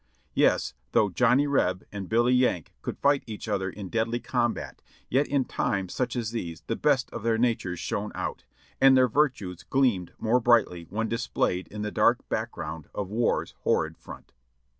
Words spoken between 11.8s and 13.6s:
the dark background of "war's